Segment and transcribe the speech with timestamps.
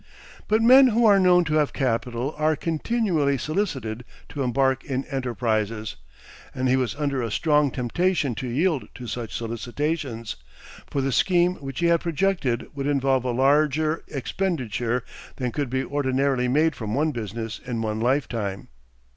[0.47, 5.95] But men who are known to have capital are continually solicited to embark in enterprises,
[6.55, 10.37] and he was under a strong temptation to yield to such solicitations,
[10.89, 15.03] for the scheme which he had projected would involve a larger expenditure
[15.35, 18.69] than could be ordinarily made from one business in one lifetime.